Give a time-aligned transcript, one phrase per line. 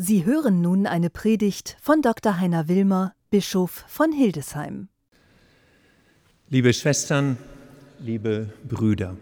[0.00, 2.38] Sie hören nun eine Predigt von Dr.
[2.38, 4.86] Heiner Wilmer, Bischof von Hildesheim.
[6.48, 7.36] Liebe Schwestern,
[7.98, 9.16] liebe Brüder,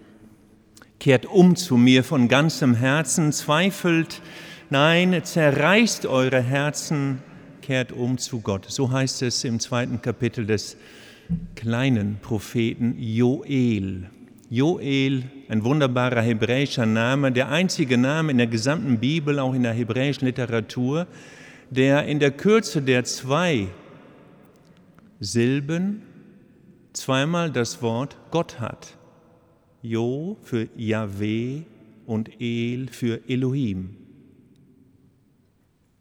[1.00, 4.20] kehrt um zu mir von ganzem Herzen, zweifelt,
[4.68, 7.22] nein, zerreißt eure Herzen,
[7.62, 8.66] kehrt um zu Gott.
[8.68, 10.76] So heißt es im zweiten Kapitel des
[11.54, 14.10] kleinen Propheten Joel.
[14.48, 19.72] Joel, ein wunderbarer hebräischer Name, der einzige Name in der gesamten Bibel, auch in der
[19.72, 21.08] hebräischen Literatur,
[21.70, 23.66] der in der Kürze der zwei
[25.18, 26.02] Silben
[26.92, 28.96] zweimal das Wort Gott hat.
[29.82, 31.62] Jo für Yahweh
[32.06, 33.96] und El für Elohim.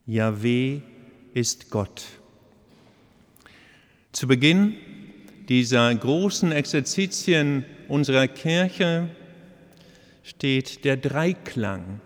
[0.05, 0.81] Yahweh
[1.33, 2.03] ist Gott.
[4.11, 4.75] Zu Beginn
[5.49, 9.09] dieser großen Exerzitien unserer Kirche
[10.23, 12.01] steht der Dreiklang.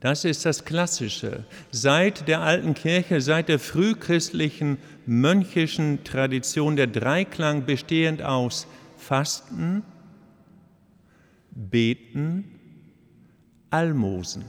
[0.00, 1.44] Das ist das Klassische.
[1.70, 8.66] Seit der alten Kirche, seit der frühchristlichen mönchischen Tradition der Dreiklang bestehend aus
[8.96, 9.84] Fasten,
[11.52, 12.58] Beten,
[13.70, 14.44] Almosen.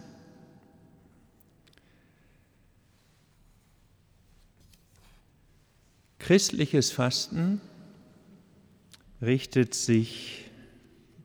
[6.17, 7.61] Christliches Fasten
[9.23, 10.51] richtet sich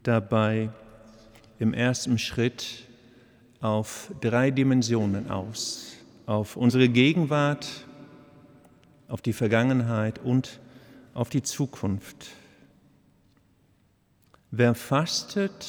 [0.02, 0.70] dabei
[1.58, 2.84] im ersten Schritt
[3.60, 5.94] auf drei Dimensionen aus.
[6.26, 7.66] Auf unsere Gegenwart,
[9.08, 10.60] auf die Vergangenheit und
[11.14, 12.28] auf die Zukunft.
[14.50, 15.66] Wer fastet,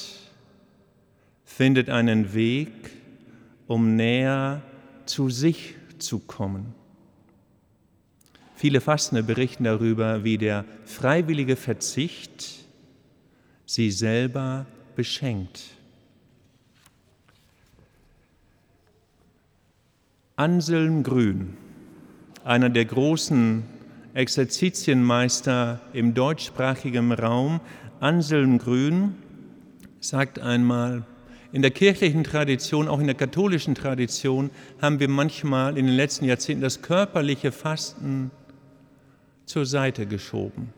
[1.46, 2.70] findet einen Weg,
[3.68, 4.62] um näher
[5.06, 6.74] zu sich zu kommen.
[8.60, 12.66] Viele Fastende berichten darüber, wie der freiwillige Verzicht
[13.66, 14.66] sie selber
[14.98, 15.62] beschenkt.
[20.36, 21.56] Anselm Grün,
[22.44, 23.64] einer der großen
[24.14, 27.62] Exerzitienmeister im deutschsprachigen Raum,
[28.02, 29.16] Anselm Grün,
[30.02, 31.06] sagt einmal,
[31.54, 34.50] in der kirchlichen Tradition, auch in der katholischen Tradition,
[34.82, 38.32] haben wir manchmal in den letzten Jahrzehnten das körperliche Fasten
[39.50, 40.72] zur Seite geschoben,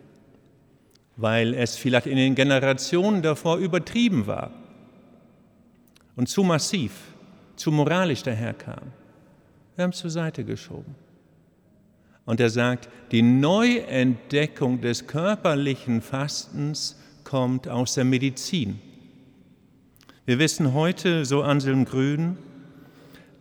[1.17, 4.49] weil es vielleicht in den Generationen davor übertrieben war
[6.15, 6.93] und zu massiv,
[7.57, 8.93] zu moralisch daherkam.
[9.75, 10.95] Wir haben es zur Seite geschoben.
[12.23, 18.79] Und er sagt, die Neuentdeckung des körperlichen Fastens kommt aus der Medizin.
[20.25, 22.37] Wir wissen heute, so Anselm Grün,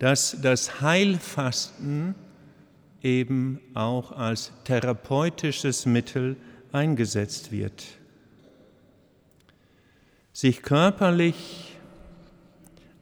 [0.00, 2.16] dass das Heilfasten
[3.02, 6.36] eben auch als therapeutisches Mittel
[6.72, 7.86] eingesetzt wird.
[10.32, 11.76] Sich körperlich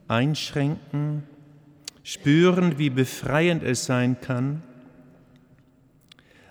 [0.08, 1.24] einschränken,
[2.02, 4.62] spüren, wie befreiend es sein kann.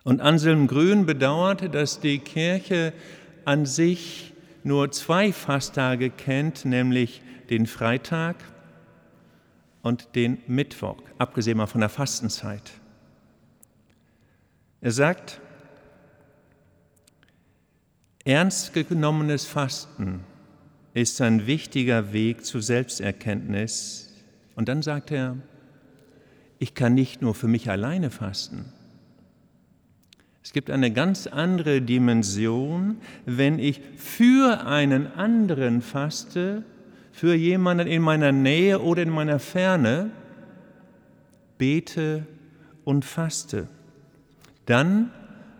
[0.03, 2.94] Und Anselm Grün bedauert, dass die Kirche
[3.44, 4.34] an sich
[4.64, 8.35] nur zwei Fasttage kennt, nämlich den Freitag
[9.81, 12.72] und den Mittwoch, abgesehen mal von der Fastenzeit.
[14.80, 15.42] Er sagt,
[18.26, 20.20] ernst genommenes Fasten
[20.94, 24.14] ist ein wichtiger Weg zur Selbsterkenntnis.
[24.56, 25.38] Und dann sagt er,
[26.60, 28.66] ich kann nicht nur für mich alleine fasten.
[30.44, 36.64] Es gibt eine ganz andere Dimension, wenn ich für einen anderen faste,
[37.12, 40.12] für jemanden in meiner Nähe oder in meiner Ferne,
[41.58, 42.26] bete
[42.86, 43.68] und faste
[44.67, 45.11] dann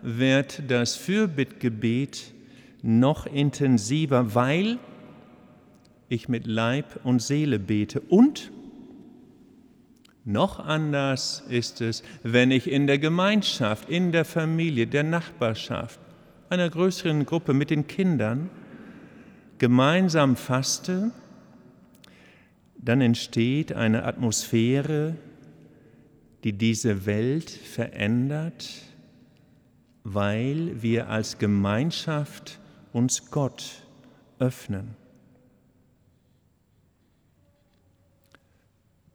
[0.04, 2.34] wird das Fürbittgebet
[2.84, 4.78] noch intensiver, weil
[6.10, 8.00] ich mit Leib und Seele bete.
[8.02, 8.52] Und
[10.24, 16.00] noch anders ist es, wenn ich in der Gemeinschaft, in der Familie, der Nachbarschaft,
[16.50, 18.50] einer größeren Gruppe mit den Kindern
[19.58, 21.12] gemeinsam faste,
[22.78, 25.16] dann entsteht eine Atmosphäre,
[26.44, 28.87] die diese Welt verändert,
[30.10, 32.60] weil wir als Gemeinschaft
[32.94, 33.84] uns Gott
[34.40, 34.96] öffnen.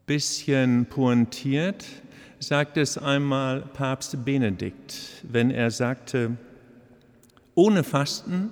[0.04, 1.86] Bisschen pointiert
[2.40, 6.36] sagt es einmal Papst Benedikt, wenn er sagte,
[7.54, 8.50] ohne Fasten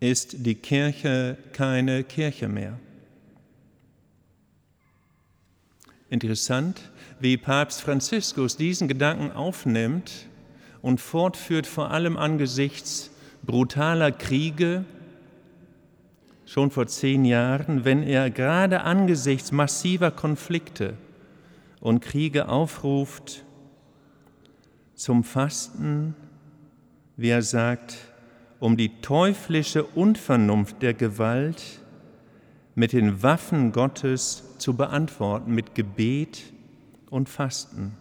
[0.00, 2.78] ist die Kirche keine Kirche mehr.
[6.08, 6.80] Interessant,
[7.20, 10.28] wie Papst Franziskus diesen Gedanken aufnimmt
[10.84, 13.10] und fortführt, vor allem angesichts
[13.42, 14.84] brutaler Kriege,
[16.44, 20.92] schon vor zehn Jahren, wenn er gerade angesichts massiver Konflikte
[21.80, 23.44] und Kriege aufruft
[24.94, 26.14] zum Fasten,
[27.16, 27.96] wie er sagt,
[28.60, 31.80] um die teuflische Unvernunft der Gewalt
[32.74, 36.42] mit den Waffen Gottes zu beantworten, mit Gebet
[37.08, 37.96] und Fasten.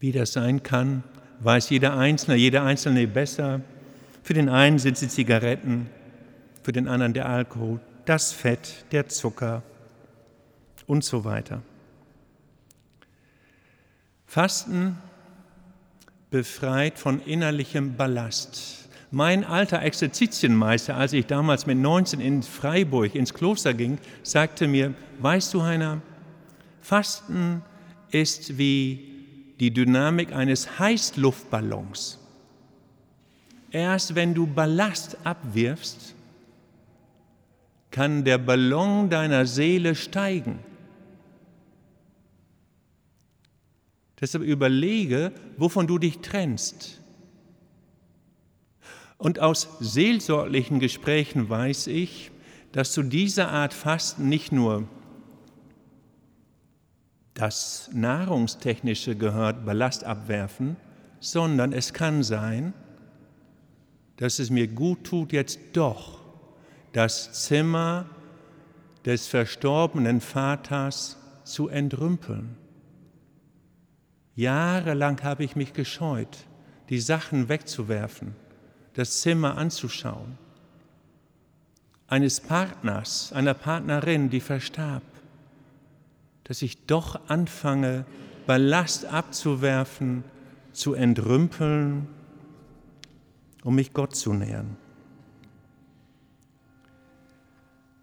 [0.00, 1.02] Wie das sein kann,
[1.40, 3.60] weiß jeder Einzelne, jeder Einzelne besser.
[4.22, 5.88] Für den einen sind es Zigaretten,
[6.62, 9.62] für den anderen der Alkohol, das Fett, der Zucker
[10.86, 11.62] und so weiter.
[14.26, 14.98] Fasten
[16.30, 18.88] befreit von innerlichem Ballast.
[19.10, 24.92] Mein alter Exerzitienmeister, als ich damals mit 19 in Freiburg ins Kloster ging, sagte mir,
[25.20, 26.02] weißt du, Heiner,
[26.82, 27.62] Fasten
[28.10, 29.07] ist wie
[29.60, 32.18] die Dynamik eines Heißluftballons.
[33.70, 36.14] Erst wenn du Ballast abwirfst,
[37.90, 40.58] kann der Ballon deiner Seele steigen.
[44.20, 47.00] Deshalb überlege, wovon du dich trennst.
[49.16, 52.30] Und aus seelsorglichen Gesprächen weiß ich,
[52.72, 54.88] dass zu dieser Art Fasten nicht nur
[57.38, 60.76] das Nahrungstechnische gehört, Ballast abwerfen,
[61.20, 62.74] sondern es kann sein,
[64.16, 66.18] dass es mir gut tut, jetzt doch
[66.92, 68.06] das Zimmer
[69.04, 72.56] des verstorbenen Vaters zu entrümpeln.
[74.34, 76.38] Jahrelang habe ich mich gescheut,
[76.88, 78.34] die Sachen wegzuwerfen,
[78.94, 80.38] das Zimmer anzuschauen.
[82.08, 85.02] Eines Partners, einer Partnerin, die verstarb
[86.48, 88.06] dass ich doch anfange,
[88.46, 90.24] Ballast abzuwerfen,
[90.72, 92.08] zu entrümpeln,
[93.62, 94.76] um mich Gott zu nähern.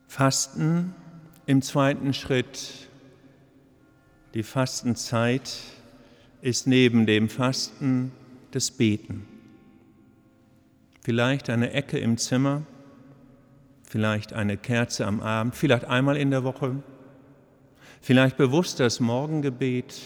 [0.07, 0.93] Fasten
[1.45, 2.89] im zweiten Schritt.
[4.33, 5.57] Die Fastenzeit
[6.41, 8.11] ist neben dem Fasten
[8.51, 9.27] das Beten.
[11.01, 12.63] Vielleicht eine Ecke im Zimmer,
[13.83, 16.83] vielleicht eine Kerze am Abend, vielleicht einmal in der Woche,
[18.05, 19.99] Vielleicht bewusst das Morgengebet,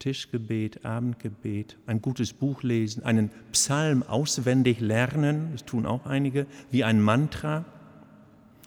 [0.00, 6.82] Tischgebet, Abendgebet, ein gutes Buch lesen, einen Psalm auswendig lernen, das tun auch einige, wie
[6.82, 7.64] ein Mantra.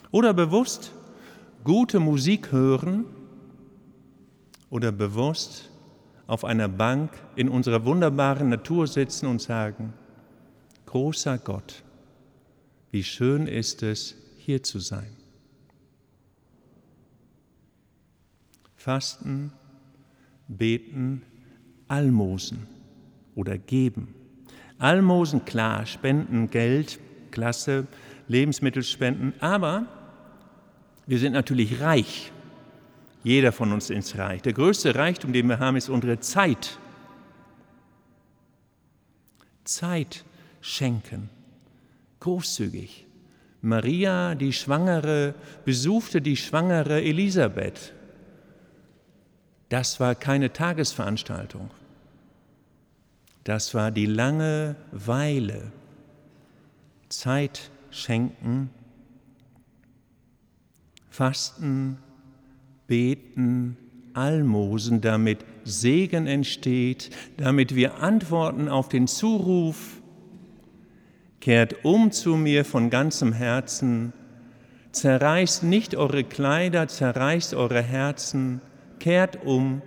[0.10, 0.94] Oder bewusst
[1.66, 3.04] gute Musik hören
[4.70, 5.70] oder bewusst
[6.28, 9.92] auf einer Bank in unserer wunderbaren Natur sitzen und sagen,
[10.86, 11.84] großer Gott,
[12.90, 15.21] wie schön ist es, hier zu sein.
[18.82, 19.52] Fasten,
[20.48, 21.22] Beten,
[21.88, 22.66] Almosen
[23.36, 24.16] oder Geben.
[24.80, 27.00] Almosen, klar, Spenden, Geld,
[27.30, 27.86] klasse,
[28.28, 29.86] Lebensmittelspenden, aber
[31.06, 32.32] wir sind natürlich reich.
[33.24, 34.42] Jeder von uns ist reich.
[34.42, 36.80] Der größte Reichtum, den wir haben, ist unsere Zeit.
[39.64, 40.26] Zeit
[40.60, 41.30] schenken,
[42.20, 43.06] großzügig.
[43.62, 45.36] Maria, die Schwangere,
[45.66, 47.94] besuchte die schwangere Elisabeth
[49.72, 51.72] das war keine Tagesveranstaltung.
[53.46, 55.72] Das war die lange Weile.
[57.08, 58.70] Zeit schenken,
[61.10, 62.00] fasten,
[62.88, 63.78] beten,
[64.14, 70.02] Almosen, damit Segen entsteht, damit wir antworten auf den Zuruf,
[71.40, 74.12] kehrt um zu mir von ganzem Herzen,
[74.92, 78.60] zerreißt nicht eure Kleider, zerreißt eure Herzen,
[79.02, 79.82] kehrt um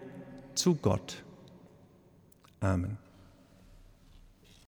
[0.57, 1.23] zu Gott.
[2.59, 2.99] Amen.